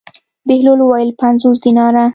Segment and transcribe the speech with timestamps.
[0.47, 2.05] بهلول وویل: پنځوس دیناره.